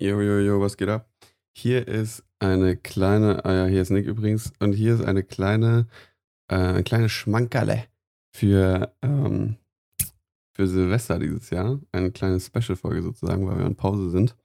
Jo, 0.00 0.20
jo, 0.20 0.38
jo, 0.38 0.60
was 0.60 0.76
geht 0.76 0.88
ab? 0.88 1.08
Hier 1.56 1.88
ist 1.88 2.22
eine 2.38 2.76
kleine, 2.76 3.44
ah 3.44 3.52
ja, 3.52 3.66
hier 3.66 3.82
ist 3.82 3.90
Nick 3.90 4.06
übrigens, 4.06 4.52
und 4.60 4.74
hier 4.74 4.94
ist 4.94 5.02
eine 5.02 5.24
kleine, 5.24 5.88
äh, 6.48 6.54
ein 6.54 6.84
kleines 6.84 7.10
Schmankerle 7.10 7.84
für, 8.32 8.94
ähm, 9.02 9.56
für 10.54 10.68
Silvester 10.68 11.18
dieses 11.18 11.50
Jahr. 11.50 11.80
Eine 11.90 12.12
kleine 12.12 12.38
Special-Folge 12.38 13.02
sozusagen, 13.02 13.44
weil 13.48 13.58
wir 13.58 13.66
in 13.66 13.74
Pause 13.74 14.10
sind. 14.10 14.36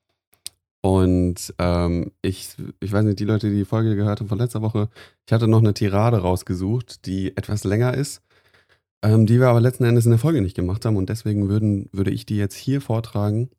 Und 0.82 1.54
ähm, 1.60 2.12
ich, 2.24 2.56
ich 2.80 2.92
weiß 2.92 3.06
nicht, 3.06 3.20
die 3.20 3.26
Leute, 3.26 3.52
die 3.52 3.58
die 3.58 3.66
Folge 3.66 3.96
gehört 3.96 4.22
haben 4.22 4.30
von 4.30 4.40
letzter 4.40 4.64
Woche, 4.64 4.90
ich 5.28 5.34
hatte 5.34 5.48
noch 5.48 5.60
eine 5.60 5.76
Tirade 5.76 6.18
rausgesucht, 6.18 7.06
die 7.06 7.38
etwas 7.38 7.64
länger 7.64 7.94
ist, 7.94 8.24
ähm, 9.04 9.28
die 9.28 9.40
wir 9.40 9.50
aber 9.50 9.62
letzten 9.62 9.84
Endes 9.84 10.06
in 10.06 10.12
der 10.12 10.20
Folge 10.20 10.42
nicht 10.42 10.56
gemacht 10.56 10.84
haben. 10.84 10.98
Und 10.98 11.10
deswegen 11.10 11.48
würden, 11.48 11.90
würde 11.92 12.10
ich 12.10 12.26
die 12.26 12.38
jetzt 12.38 12.56
hier 12.56 12.82
vortragen. 12.82 13.52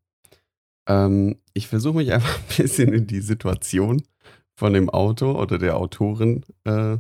Ähm, 0.87 1.37
ich 1.53 1.69
versuche 1.69 1.97
mich 1.97 2.13
einfach 2.13 2.39
ein 2.39 2.57
bisschen 2.57 2.93
in 2.93 3.07
die 3.07 3.21
Situation 3.21 4.03
von 4.57 4.73
dem 4.73 4.89
Autor 4.91 5.41
oder 5.41 5.59
der 5.59 5.77
Autorin 5.77 6.45
äh, 6.65 6.99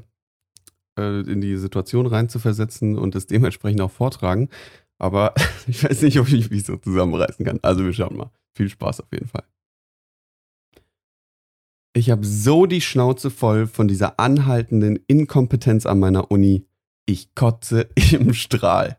äh, 0.98 1.20
in 1.20 1.40
die 1.40 1.56
Situation 1.56 2.06
reinzuversetzen 2.06 2.98
und 2.98 3.14
es 3.14 3.26
dementsprechend 3.26 3.80
auch 3.80 3.90
vortragen. 3.90 4.48
Aber 4.98 5.34
ich 5.66 5.82
weiß 5.84 6.02
nicht, 6.02 6.18
ob 6.18 6.32
ich 6.32 6.50
mich 6.50 6.64
so 6.64 6.76
zusammenreißen 6.76 7.44
kann. 7.44 7.60
Also 7.62 7.84
wir 7.84 7.92
schauen 7.92 8.16
mal. 8.16 8.30
Viel 8.56 8.68
Spaß 8.68 9.00
auf 9.00 9.12
jeden 9.12 9.26
Fall. 9.26 9.44
Ich 11.96 12.10
habe 12.10 12.24
so 12.24 12.66
die 12.66 12.80
Schnauze 12.80 13.30
voll 13.30 13.66
von 13.66 13.86
dieser 13.86 14.18
anhaltenden 14.18 14.98
Inkompetenz 15.06 15.86
an 15.86 16.00
meiner 16.00 16.30
Uni. 16.30 16.66
Ich 17.06 17.34
kotze 17.34 17.88
im 18.12 18.34
Strahl. 18.34 18.96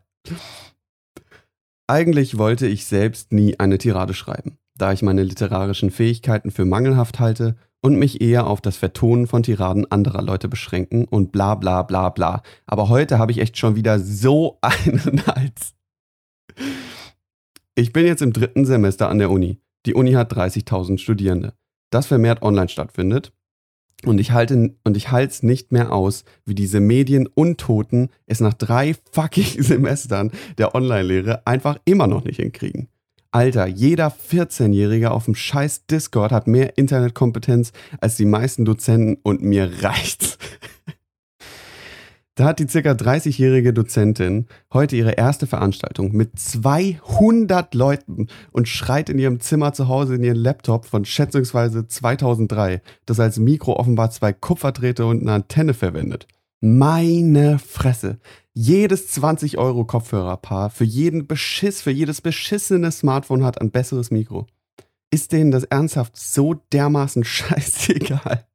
Eigentlich 1.86 2.38
wollte 2.38 2.66
ich 2.66 2.86
selbst 2.86 3.32
nie 3.32 3.58
eine 3.60 3.78
Tirade 3.78 4.14
schreiben 4.14 4.58
da 4.78 4.92
ich 4.92 5.02
meine 5.02 5.22
literarischen 5.22 5.90
Fähigkeiten 5.90 6.50
für 6.50 6.64
mangelhaft 6.64 7.20
halte 7.20 7.56
und 7.80 7.96
mich 7.96 8.20
eher 8.20 8.46
auf 8.46 8.60
das 8.60 8.76
Vertonen 8.76 9.26
von 9.26 9.42
Tiraden 9.42 9.90
anderer 9.90 10.22
Leute 10.22 10.48
beschränken 10.48 11.04
und 11.04 11.32
bla 11.32 11.54
bla 11.54 11.82
bla 11.82 12.10
bla. 12.10 12.42
Aber 12.66 12.88
heute 12.88 13.18
habe 13.18 13.32
ich 13.32 13.38
echt 13.38 13.58
schon 13.58 13.76
wieder 13.76 14.00
so 14.00 14.58
einen 14.62 15.24
Hals. 15.26 15.74
Ich 17.74 17.92
bin 17.92 18.06
jetzt 18.06 18.22
im 18.22 18.32
dritten 18.32 18.64
Semester 18.64 19.08
an 19.08 19.18
der 19.18 19.30
Uni. 19.30 19.60
Die 19.84 19.94
Uni 19.94 20.12
hat 20.12 20.32
30.000 20.32 20.98
Studierende. 20.98 21.52
Das 21.90 22.06
vermehrt 22.06 22.42
online 22.42 22.68
stattfindet. 22.68 23.32
Und 24.04 24.18
ich 24.18 24.32
halte 24.32 24.74
und 24.84 24.96
ich 24.96 25.10
halte 25.10 25.32
es 25.32 25.42
nicht 25.42 25.72
mehr 25.72 25.92
aus, 25.92 26.24
wie 26.44 26.54
diese 26.54 26.80
Medienuntoten 26.80 28.10
es 28.26 28.40
nach 28.40 28.54
drei 28.54 28.94
fucking 29.12 29.44
Semestern 29.62 30.32
der 30.58 30.74
Online-Lehre 30.74 31.46
einfach 31.46 31.78
immer 31.84 32.06
noch 32.06 32.24
nicht 32.24 32.36
hinkriegen. 32.36 32.88
Alter, 33.36 33.66
jeder 33.66 34.10
14-Jährige 34.10 35.10
auf 35.10 35.26
dem 35.26 35.34
scheiß 35.34 35.84
Discord 35.84 36.32
hat 36.32 36.46
mehr 36.46 36.78
Internetkompetenz 36.78 37.72
als 38.00 38.16
die 38.16 38.24
meisten 38.24 38.64
Dozenten 38.64 39.18
und 39.22 39.42
mir 39.42 39.70
reicht's. 39.82 40.38
Da 42.34 42.46
hat 42.46 42.60
die 42.60 42.66
circa 42.66 42.92
30-jährige 42.92 43.74
Dozentin 43.74 44.46
heute 44.72 44.96
ihre 44.96 45.12
erste 45.12 45.46
Veranstaltung 45.46 46.12
mit 46.12 46.38
200 46.38 47.74
Leuten 47.74 48.28
und 48.52 48.68
schreit 48.68 49.10
in 49.10 49.18
ihrem 49.18 49.40
Zimmer 49.40 49.74
zu 49.74 49.88
Hause 49.88 50.14
in 50.14 50.24
ihren 50.24 50.38
Laptop 50.38 50.86
von 50.86 51.04
schätzungsweise 51.04 51.86
2003, 51.86 52.80
das 53.04 53.20
als 53.20 53.38
Mikro 53.38 53.74
offenbar 53.74 54.10
zwei 54.12 54.32
Kupferdrähte 54.32 55.04
und 55.04 55.20
eine 55.20 55.32
Antenne 55.32 55.74
verwendet. 55.74 56.26
Meine 56.60 57.58
Fresse 57.58 58.18
jedes 58.54 59.08
20 59.08 59.58
Euro 59.58 59.84
Kopfhörerpaar 59.84 60.70
für 60.70 60.84
jeden 60.84 61.26
Beschiss, 61.26 61.82
für 61.82 61.90
jedes 61.90 62.22
beschissene 62.22 62.90
Smartphone 62.90 63.44
hat 63.44 63.60
ein 63.60 63.70
besseres 63.70 64.10
Mikro. 64.10 64.46
Ist 65.10 65.32
denen 65.32 65.50
das 65.50 65.64
ernsthaft 65.64 66.16
so 66.16 66.54
dermaßen 66.72 67.24
scheißegal? 67.24 68.46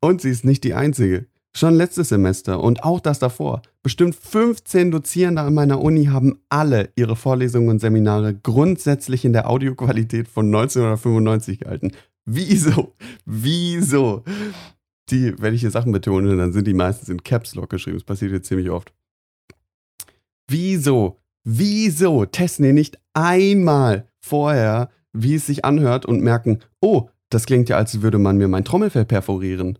Und 0.00 0.20
sie 0.20 0.28
ist 0.28 0.44
nicht 0.44 0.64
die 0.64 0.74
einzige. 0.74 1.26
Schon 1.56 1.74
letztes 1.74 2.10
Semester 2.10 2.62
und 2.62 2.84
auch 2.84 3.00
das 3.00 3.18
davor. 3.18 3.62
Bestimmt 3.82 4.14
15 4.14 4.90
Dozierende 4.90 5.40
an 5.40 5.54
meiner 5.54 5.80
Uni 5.80 6.04
haben 6.04 6.38
alle 6.50 6.90
ihre 6.94 7.16
Vorlesungen 7.16 7.70
und 7.70 7.78
Seminare 7.80 8.34
grundsätzlich 8.34 9.24
in 9.24 9.32
der 9.32 9.48
Audioqualität 9.48 10.28
von 10.28 10.46
1995 10.46 11.60
gehalten. 11.60 11.92
Wieso? 12.26 12.94
Wieso? 13.24 14.22
Die, 15.10 15.34
wenn 15.40 15.54
ich 15.54 15.60
hier 15.60 15.70
Sachen 15.70 15.92
betone, 15.92 16.36
dann 16.36 16.52
sind 16.52 16.66
die 16.66 16.74
meistens 16.74 17.08
in 17.08 17.22
Caps 17.22 17.54
Lock 17.54 17.70
geschrieben. 17.70 17.96
Das 17.96 18.04
passiert 18.04 18.32
jetzt 18.32 18.48
ziemlich 18.48 18.70
oft. 18.70 18.92
Wieso? 20.48 21.20
Wieso 21.44 22.24
testen 22.24 22.64
die 22.64 22.72
nicht 22.72 22.98
einmal 23.14 24.08
vorher, 24.20 24.90
wie 25.12 25.34
es 25.34 25.46
sich 25.46 25.64
anhört 25.64 26.06
und 26.06 26.22
merken, 26.22 26.60
oh, 26.80 27.08
das 27.30 27.46
klingt 27.46 27.68
ja, 27.68 27.76
als 27.76 28.02
würde 28.02 28.18
man 28.18 28.36
mir 28.36 28.48
mein 28.48 28.64
Trommelfell 28.64 29.04
perforieren. 29.04 29.78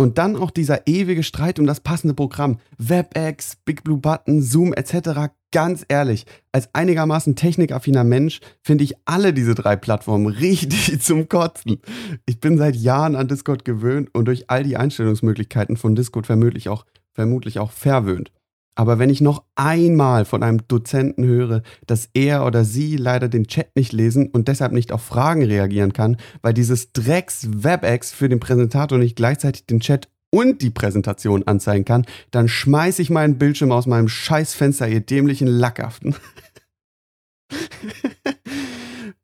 Und 0.00 0.16
dann 0.16 0.34
auch 0.36 0.50
dieser 0.50 0.86
ewige 0.86 1.22
Streit 1.22 1.58
um 1.58 1.66
das 1.66 1.80
passende 1.80 2.14
Programm. 2.14 2.56
WebEx, 2.78 3.56
Big 3.66 3.84
Blue 3.84 3.98
Button, 3.98 4.40
Zoom 4.40 4.72
etc. 4.72 5.30
Ganz 5.52 5.84
ehrlich, 5.88 6.24
als 6.52 6.70
einigermaßen 6.72 7.36
technikaffiner 7.36 8.02
Mensch 8.02 8.40
finde 8.62 8.84
ich 8.84 8.94
alle 9.04 9.34
diese 9.34 9.54
drei 9.54 9.76
Plattformen 9.76 10.26
richtig 10.40 11.02
zum 11.02 11.28
Kotzen. 11.28 11.82
Ich 12.24 12.40
bin 12.40 12.56
seit 12.56 12.76
Jahren 12.76 13.14
an 13.14 13.28
Discord 13.28 13.66
gewöhnt 13.66 14.08
und 14.14 14.24
durch 14.24 14.48
all 14.48 14.62
die 14.62 14.78
Einstellungsmöglichkeiten 14.78 15.76
von 15.76 15.94
Discord 15.94 16.26
vermutlich 16.26 16.70
auch, 16.70 16.86
vermutlich 17.12 17.58
auch 17.58 17.70
verwöhnt. 17.70 18.32
Aber 18.74 18.98
wenn 18.98 19.10
ich 19.10 19.20
noch 19.20 19.44
einmal 19.56 20.24
von 20.24 20.42
einem 20.42 20.66
Dozenten 20.66 21.24
höre, 21.24 21.62
dass 21.86 22.08
er 22.14 22.46
oder 22.46 22.64
sie 22.64 22.96
leider 22.96 23.28
den 23.28 23.46
Chat 23.46 23.74
nicht 23.76 23.92
lesen 23.92 24.28
und 24.28 24.48
deshalb 24.48 24.72
nicht 24.72 24.92
auf 24.92 25.02
Fragen 25.02 25.42
reagieren 25.42 25.92
kann, 25.92 26.16
weil 26.42 26.54
dieses 26.54 26.92
Drecks 26.92 27.48
WebEx 27.50 28.12
für 28.12 28.28
den 28.28 28.40
Präsentator 28.40 28.98
nicht 28.98 29.16
gleichzeitig 29.16 29.66
den 29.66 29.80
Chat 29.80 30.08
und 30.30 30.62
die 30.62 30.70
Präsentation 30.70 31.42
anzeigen 31.46 31.84
kann, 31.84 32.06
dann 32.30 32.48
schmeiß 32.48 33.00
ich 33.00 33.10
meinen 33.10 33.38
Bildschirm 33.38 33.72
aus 33.72 33.86
meinem 33.86 34.08
Scheißfenster, 34.08 34.88
ihr 34.88 35.00
dämlichen 35.00 35.48
Lackhaften. 35.48 36.14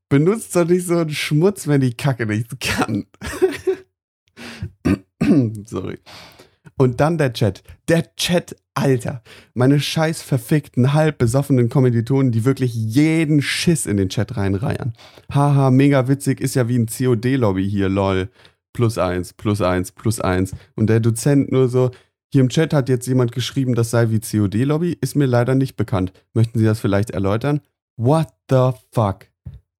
Benutzt 0.09 0.55
doch 0.55 0.67
nicht 0.67 0.87
so 0.87 0.99
einen 0.99 1.11
Schmutz, 1.11 1.67
wenn 1.67 1.81
die 1.81 1.95
Kacke 1.95 2.27
nichts 2.27 2.56
kann. 2.61 3.06
Sorry. 5.67 5.99
Und 6.77 7.01
dann 7.01 7.19
der 7.19 7.33
Chat. 7.33 7.62
Der 7.89 8.15
Chat, 8.17 8.56
Alter. 8.76 9.22
Meine 9.54 9.81
scheiß 9.81 10.20
verfickten, 10.20 10.92
halb 10.92 11.16
besoffenen 11.19 11.70
Kommilitonen, 11.70 12.31
die 12.31 12.44
wirklich 12.44 12.75
jeden 12.75 13.41
Schiss 13.41 13.87
in 13.87 13.97
den 13.97 14.10
Chat 14.10 14.37
reinreiern. 14.37 14.92
Haha, 15.32 15.70
mega 15.70 16.09
witzig, 16.09 16.41
ist 16.41 16.54
ja 16.54 16.69
wie 16.69 16.78
ein 16.78 16.87
COD-Lobby 16.87 17.69
hier, 17.69 17.88
lol. 17.88 18.28
Plus 18.75 18.98
eins, 18.98 19.32
plus 19.32 19.62
eins, 19.62 19.92
plus 19.92 20.20
eins. 20.20 20.53
Und 20.75 20.88
der 20.88 21.00
Dozent 21.00 21.50
nur 21.50 21.70
so, 21.70 21.91
hier 22.31 22.42
im 22.42 22.50
Chat 22.50 22.75
hat 22.75 22.91
jetzt 22.91 23.06
jemand 23.06 23.32
geschrieben, 23.32 23.75
das 23.75 23.91
sei 23.91 24.10
wie 24.10 24.20
COD-Lobby, 24.20 24.98
ist 25.00 25.16
mir 25.16 25.26
leider 25.26 25.54
nicht 25.54 25.76
bekannt. 25.76 26.12
Möchten 26.34 26.58
Sie 26.58 26.66
das 26.66 26.78
vielleicht 26.78 27.10
erläutern? 27.10 27.62
What 27.97 28.28
the 28.50 28.72
fuck? 28.93 29.28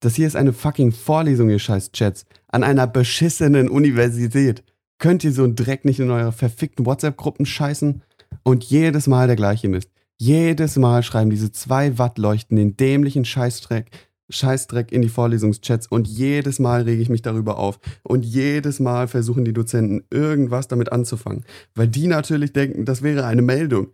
Das 0.00 0.14
hier 0.14 0.26
ist 0.26 0.36
eine 0.36 0.54
fucking 0.54 0.92
Vorlesung, 0.92 1.50
ihr 1.50 1.58
scheiß 1.58 1.92
Chats. 1.92 2.24
An 2.48 2.62
einer 2.62 2.86
beschissenen 2.86 3.68
Universität. 3.68 4.64
Könnt 4.98 5.22
ihr 5.22 5.32
so 5.32 5.44
einen 5.44 5.54
Dreck 5.54 5.84
nicht 5.84 6.00
in 6.00 6.10
eure 6.10 6.32
verfickten 6.32 6.86
WhatsApp-Gruppen 6.86 7.44
scheißen? 7.44 8.02
Und 8.42 8.64
jedes 8.64 9.06
Mal 9.06 9.26
der 9.26 9.37
gleiche 9.37 9.69
Mist. 9.69 9.91
Jedes 10.19 10.76
Mal 10.76 11.03
schreiben 11.03 11.31
diese 11.31 11.53
zwei 11.53 11.98
Wattleuchten 11.98 12.56
den 12.56 12.76
dämlichen 12.76 13.25
Scheißdreck, 13.25 13.91
Scheißdreck 14.31 14.91
in 14.91 15.03
die 15.03 15.09
Vorlesungschats 15.09 15.87
und 15.87 16.09
jedes 16.09 16.59
Mal 16.59 16.82
rege 16.82 17.03
ich 17.03 17.09
mich 17.09 17.22
darüber 17.22 17.59
auf. 17.59 17.78
Und 18.03 18.25
jedes 18.25 18.81
Mal 18.81 19.09
versuchen 19.09 19.44
die 19.44 19.53
Dozenten 19.53 20.04
irgendwas 20.10 20.69
damit 20.69 20.91
anzufangen. 20.91 21.44
Weil 21.75 21.88
die 21.88 22.06
natürlich 22.06 22.53
denken, 22.53 22.84
das 22.84 23.03
wäre 23.03 23.26
eine 23.26 23.42
Meldung. 23.42 23.88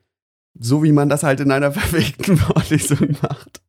So 0.58 0.82
wie 0.82 0.92
man 0.92 1.08
das 1.08 1.22
halt 1.22 1.40
in 1.40 1.50
einer 1.50 1.72
verfickten 1.72 2.36
Vorlesung 2.36 3.16
macht. 3.20 3.62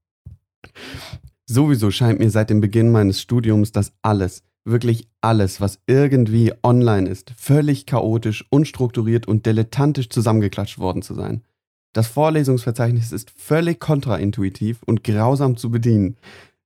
Sowieso 1.46 1.92
scheint 1.92 2.20
mir 2.20 2.30
seit 2.30 2.50
dem 2.50 2.62
Beginn 2.62 2.92
meines 2.92 3.20
Studiums, 3.20 3.72
dass 3.72 3.94
alles, 4.02 4.44
wirklich 4.66 5.08
alles, 5.22 5.62
was 5.62 5.80
irgendwie 5.88 6.54
online 6.64 7.10
ist, 7.10 7.34
völlig 7.38 7.86
chaotisch, 7.86 8.46
unstrukturiert 8.50 9.28
und 9.28 9.46
dilettantisch 9.46 10.10
zusammengeklatscht 10.10 10.80
worden 10.80 11.02
zu 11.02 11.14
sein. 11.14 11.44
Das 11.94 12.08
Vorlesungsverzeichnis 12.08 13.12
ist 13.12 13.32
völlig 13.32 13.80
kontraintuitiv 13.80 14.82
und 14.84 15.04
grausam 15.04 15.58
zu 15.58 15.70
bedienen. 15.70 16.18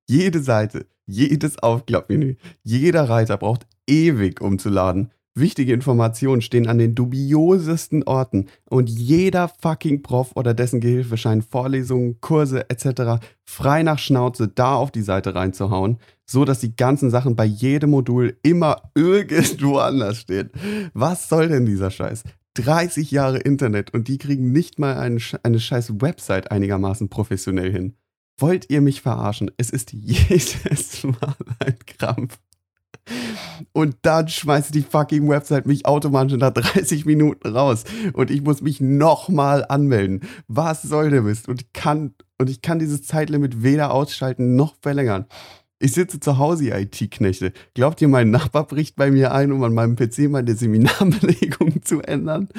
Jede 0.07 0.41
Seite, 0.41 0.85
jedes 1.05 1.59
Aufklappmenü, 1.59 2.35
jeder 2.63 3.09
Reiter 3.09 3.37
braucht 3.37 3.67
ewig 3.87 4.41
umzuladen. 4.41 5.11
Wichtige 5.39 5.71
Informationen 5.71 6.41
stehen 6.41 6.67
an 6.67 6.79
den 6.79 6.95
dubiosesten 6.95 8.01
Orten 8.03 8.47
und 8.71 8.89
jeder 8.89 9.47
fucking 9.47 10.01
Prof 10.01 10.31
oder 10.33 10.55
dessen 10.55 10.79
Gehilfe 10.79 11.15
scheint 11.15 11.45
Vorlesungen, 11.45 12.19
Kurse 12.21 12.67
etc. 12.71 13.23
frei 13.43 13.83
nach 13.83 13.99
Schnauze 13.99 14.47
da 14.47 14.73
auf 14.73 14.89
die 14.89 15.03
Seite 15.03 15.35
reinzuhauen, 15.35 15.99
so 16.25 16.43
dass 16.43 16.59
die 16.59 16.75
ganzen 16.75 17.11
Sachen 17.11 17.35
bei 17.35 17.45
jedem 17.45 17.91
Modul 17.91 18.35
immer 18.41 18.81
irgendwo 18.95 19.77
anders 19.77 20.21
stehen. 20.21 20.49
Was 20.95 21.29
soll 21.29 21.49
denn 21.49 21.67
dieser 21.67 21.91
Scheiß? 21.91 22.23
30 22.55 23.11
Jahre 23.11 23.37
Internet 23.37 23.93
und 23.93 24.07
die 24.07 24.17
kriegen 24.17 24.51
nicht 24.51 24.79
mal 24.79 24.97
eine, 24.97 25.19
eine 25.43 25.59
scheiß 25.59 26.01
Website 26.01 26.49
einigermaßen 26.49 27.09
professionell 27.09 27.71
hin. 27.71 27.93
Wollt 28.39 28.71
ihr 28.71 28.81
mich 28.81 29.03
verarschen? 29.03 29.51
Es 29.57 29.69
ist 29.69 29.93
jedes 29.93 31.03
Mal 31.03 31.35
ein 31.59 31.77
Krampf. 31.85 32.39
Und 33.77 33.95
dann 34.01 34.27
schmeißt 34.27 34.73
die 34.73 34.81
fucking 34.81 35.29
Website 35.29 35.67
mich 35.67 35.85
automatisch 35.85 36.35
nach 36.39 36.49
30 36.49 37.05
Minuten 37.05 37.47
raus. 37.49 37.83
Und 38.13 38.31
ich 38.31 38.41
muss 38.41 38.63
mich 38.63 38.81
nochmal 38.81 39.63
anmelden. 39.69 40.21
Was 40.47 40.81
soll 40.81 41.11
der 41.11 41.21
Mist? 41.21 41.47
Und 41.47 41.61
ich 41.61 41.73
kann, 41.73 42.15
und 42.39 42.49
ich 42.49 42.63
kann 42.63 42.79
dieses 42.79 43.03
Zeitlimit 43.03 43.61
weder 43.61 43.93
ausschalten 43.93 44.55
noch 44.55 44.73
verlängern. 44.81 45.27
Ich 45.77 45.91
sitze 45.91 46.19
zu 46.19 46.39
Hause, 46.39 46.71
IT-Knechte. 46.71 47.53
Glaubt 47.75 48.01
ihr, 48.01 48.07
mein 48.07 48.31
Nachbar 48.31 48.65
bricht 48.65 48.95
bei 48.95 49.11
mir 49.11 49.31
ein, 49.31 49.51
um 49.51 49.63
an 49.63 49.75
meinem 49.75 49.95
PC 49.95 50.27
meine 50.27 50.55
Seminarbelegung 50.55 51.83
zu 51.83 52.01
ändern? 52.01 52.49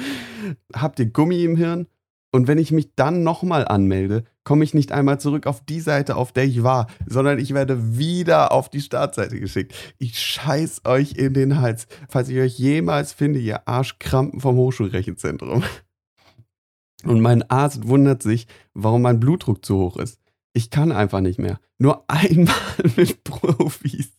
Habt 0.73 0.99
ihr 0.99 1.07
Gummi 1.07 1.43
im 1.43 1.57
Hirn? 1.57 1.87
Und 2.31 2.47
wenn 2.47 2.59
ich 2.59 2.71
mich 2.71 2.95
dann 2.95 3.23
nochmal 3.23 3.67
anmelde, 3.67 4.23
komme 4.49 4.63
ich 4.63 4.73
nicht 4.73 4.91
einmal 4.91 5.19
zurück 5.19 5.45
auf 5.45 5.63
die 5.63 5.79
Seite, 5.79 6.15
auf 6.15 6.31
der 6.31 6.45
ich 6.45 6.63
war, 6.63 6.87
sondern 7.05 7.37
ich 7.37 7.53
werde 7.53 7.99
wieder 7.99 8.51
auf 8.51 8.67
die 8.67 8.81
Startseite 8.81 9.39
geschickt. 9.39 9.75
Ich 9.99 10.17
scheiß 10.19 10.85
euch 10.85 11.11
in 11.11 11.35
den 11.35 11.61
Hals, 11.61 11.85
falls 12.07 12.29
ich 12.29 12.39
euch 12.39 12.57
jemals 12.57 13.13
finde, 13.13 13.37
ihr 13.37 13.67
Arschkrampen 13.67 14.39
vom 14.39 14.55
Hochschulrechenzentrum. 14.55 15.63
Und 17.03 17.21
mein 17.21 17.47
Arzt 17.51 17.87
wundert 17.87 18.23
sich, 18.23 18.47
warum 18.73 19.03
mein 19.03 19.19
Blutdruck 19.19 19.63
zu 19.63 19.77
hoch 19.77 19.97
ist. 19.97 20.19
Ich 20.53 20.71
kann 20.71 20.91
einfach 20.91 21.21
nicht 21.21 21.37
mehr. 21.37 21.59
Nur 21.77 22.05
einmal 22.07 22.55
mit 22.97 23.23
Profis. 23.23 24.09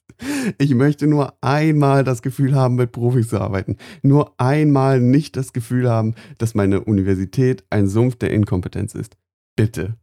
Ich 0.59 0.73
möchte 0.77 1.09
nur 1.09 1.35
einmal 1.41 2.05
das 2.05 2.23
Gefühl 2.23 2.55
haben, 2.55 2.77
mit 2.77 2.93
Profis 2.93 3.31
zu 3.31 3.41
arbeiten. 3.41 3.79
Nur 4.03 4.32
einmal 4.38 5.00
nicht 5.00 5.35
das 5.35 5.53
Gefühl 5.53 5.91
haben, 5.91 6.15
dass 6.38 6.55
meine 6.55 6.82
Universität 6.82 7.65
ein 7.69 7.88
Sumpf 7.88 8.15
der 8.15 8.31
Inkompetenz 8.31 8.94
ist. 8.94 9.17
Bitte. 9.56 9.97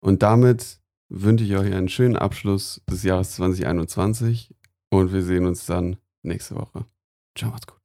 Und 0.00 0.22
damit 0.22 0.80
wünsche 1.08 1.44
ich 1.44 1.56
euch 1.56 1.72
einen 1.74 1.88
schönen 1.88 2.16
Abschluss 2.16 2.82
des 2.90 3.02
Jahres 3.02 3.32
2021 3.32 4.54
und 4.90 5.12
wir 5.12 5.22
sehen 5.22 5.46
uns 5.46 5.66
dann 5.66 5.96
nächste 6.22 6.56
Woche. 6.56 6.86
Ciao, 7.36 7.50
macht's 7.50 7.66
gut. 7.66 7.79